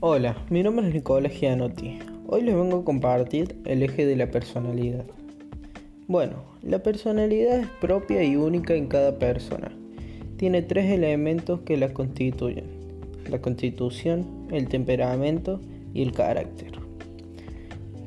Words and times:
Hola, 0.00 0.36
mi 0.48 0.62
nombre 0.62 0.86
es 0.86 0.94
Nicolás 0.94 1.32
Gianotti. 1.32 1.98
Hoy 2.28 2.42
les 2.42 2.54
vengo 2.54 2.78
a 2.78 2.84
compartir 2.84 3.56
el 3.64 3.82
eje 3.82 4.06
de 4.06 4.14
la 4.14 4.30
personalidad. 4.30 5.04
Bueno, 6.06 6.44
la 6.62 6.84
personalidad 6.84 7.58
es 7.58 7.66
propia 7.80 8.22
y 8.22 8.36
única 8.36 8.74
en 8.74 8.86
cada 8.86 9.18
persona. 9.18 9.72
Tiene 10.36 10.62
tres 10.62 10.92
elementos 10.92 11.62
que 11.62 11.76
la 11.76 11.92
constituyen. 11.92 12.66
La 13.28 13.40
constitución, 13.40 14.24
el 14.52 14.68
temperamento 14.68 15.60
y 15.92 16.02
el 16.02 16.12
carácter. 16.12 16.78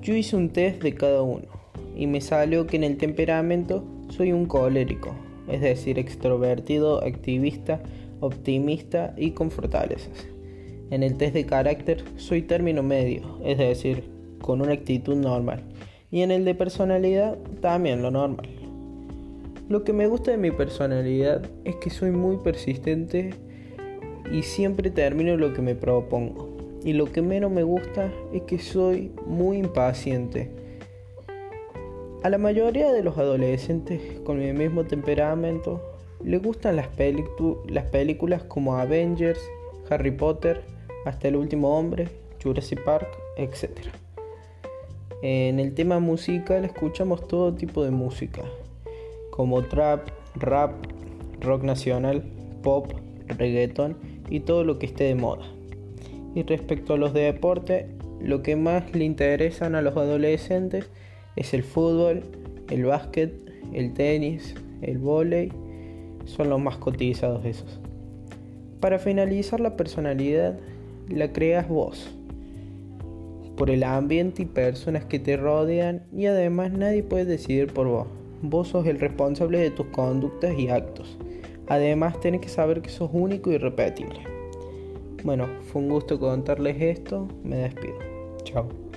Yo 0.01 0.15
hice 0.15 0.37
un 0.37 0.47
test 0.47 0.82
de 0.82 0.93
cada 0.96 1.23
uno 1.23 1.50
y 1.93 2.07
me 2.07 2.21
salió 2.21 2.68
que 2.68 2.78
en 2.78 2.86
el 2.86 2.96
temperamento 2.96 3.83
soy 4.07 4.32
un 4.32 4.46
colérico, 4.46 5.14
es 5.50 5.60
decir, 5.60 6.00
extrovertido, 6.00 7.04
activista, 7.04 7.82
optimista 8.21 9.14
y 9.18 9.32
con 9.32 9.51
fortalezas. 9.51 10.30
En 10.91 11.04
el 11.04 11.15
test 11.15 11.33
de 11.33 11.45
carácter 11.45 12.04
soy 12.18 12.41
término 12.41 12.83
medio, 12.83 13.37
es 13.45 13.57
decir, 13.57 14.04
con 14.41 14.61
una 14.61 14.73
actitud 14.73 15.15
normal. 15.15 15.63
Y 16.11 16.21
en 16.21 16.32
el 16.32 16.43
de 16.43 16.54
personalidad 16.54 17.37
también 17.61 18.01
lo 18.01 18.11
normal. 18.11 18.49
Lo 19.69 19.85
que 19.85 19.93
me 19.93 20.07
gusta 20.07 20.32
de 20.32 20.37
mi 20.37 20.51
personalidad 20.51 21.49
es 21.63 21.77
que 21.77 21.89
soy 21.89 22.11
muy 22.11 22.35
persistente 22.39 23.29
y 24.33 24.43
siempre 24.43 24.89
termino 24.89 25.37
lo 25.37 25.54
que 25.54 25.61
me 25.61 25.75
propongo. 25.75 26.49
Y 26.83 26.91
lo 26.91 27.10
que 27.10 27.21
menos 27.21 27.51
me 27.51 27.63
gusta 27.63 28.11
es 28.33 28.41
que 28.41 28.60
soy 28.60 29.13
muy 29.25 29.60
impaciente. 29.60 30.51
A 32.21 32.30
la 32.30 32.38
mayoría 32.38 32.91
de 32.91 33.02
los 33.02 33.17
adolescentes 33.17 34.02
con 34.25 34.39
mi 34.39 34.52
mismo 34.52 34.83
temperamento 34.83 35.81
le 36.21 36.38
gustan 36.39 36.75
las, 36.75 36.89
las 37.69 37.85
películas 37.85 38.44
como 38.44 38.75
Avengers, 38.75 39.39
Harry 39.89 40.11
Potter, 40.11 40.61
hasta 41.05 41.27
el 41.27 41.35
último 41.35 41.77
hombre, 41.77 42.07
Jurassic 42.41 42.83
Park, 42.83 43.07
etc. 43.38 43.69
En 45.21 45.59
el 45.59 45.73
tema 45.73 45.99
musical 45.99 46.66
escuchamos 46.66 47.27
todo 47.27 47.53
tipo 47.53 47.83
de 47.83 47.91
música, 47.91 48.41
como 49.29 49.63
trap, 49.63 50.09
rap, 50.35 50.73
rock 51.41 51.63
nacional, 51.63 52.23
pop, 52.63 52.91
reggaeton 53.27 53.97
y 54.29 54.41
todo 54.41 54.63
lo 54.63 54.79
que 54.79 54.88
esté 54.88 55.05
de 55.05 55.16
moda. 55.16 55.45
Y 56.33 56.44
respecto 56.44 56.94
a 56.94 56.97
los 56.97 57.13
de 57.13 57.22
deporte, 57.22 57.88
lo 58.19 58.41
que 58.41 58.55
más 58.55 58.94
le 58.95 59.03
interesan 59.03 59.75
a 59.75 59.81
los 59.81 59.97
adolescentes 59.97 60.89
es 61.35 61.53
el 61.53 61.63
fútbol, 61.63 62.23
el 62.69 62.85
básquet, 62.85 63.33
el 63.73 63.94
tenis, 63.94 64.55
el 64.81 64.97
vóley, 64.97 65.52
son 66.25 66.49
los 66.49 66.59
más 66.59 66.77
cotizados 66.77 67.45
esos. 67.45 67.79
Para 68.79 68.99
finalizar 68.99 69.59
la 69.59 69.75
personalidad, 69.75 70.57
la 71.11 71.31
creas 71.31 71.67
vos, 71.67 72.09
por 73.57 73.69
el 73.69 73.83
ambiente 73.83 74.43
y 74.43 74.45
personas 74.45 75.05
que 75.05 75.19
te 75.19 75.37
rodean 75.37 76.03
y 76.11 76.25
además 76.25 76.71
nadie 76.71 77.03
puede 77.03 77.25
decidir 77.25 77.73
por 77.73 77.87
vos. 77.87 78.07
Vos 78.41 78.69
sos 78.69 78.87
el 78.87 78.99
responsable 78.99 79.59
de 79.59 79.69
tus 79.69 79.87
conductas 79.87 80.57
y 80.57 80.69
actos. 80.69 81.17
Además 81.67 82.19
tenés 82.19 82.41
que 82.41 82.49
saber 82.49 82.81
que 82.81 82.89
sos 82.89 83.11
único 83.13 83.51
y 83.51 83.57
repetible. 83.57 84.19
Bueno, 85.23 85.47
fue 85.61 85.81
un 85.81 85.89
gusto 85.89 86.19
contarles 86.19 86.81
esto, 86.81 87.27
me 87.43 87.57
despido. 87.57 87.99
Chao. 88.43 88.91